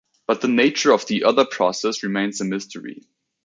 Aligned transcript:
But 0.25 0.41
the 0.41 0.47
nature 0.47 0.91
of 0.93 1.05
the 1.05 1.25
other 1.25 1.45
process 1.45 2.01
remains 2.01 2.41
a 2.41 2.45
mystery. 2.45 3.03